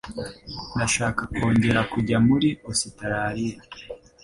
Ndashaka 0.75 1.21
kongera 1.35 1.81
kujya 1.91 2.17
muri 2.27 2.49
Ositaraliya 2.69 3.57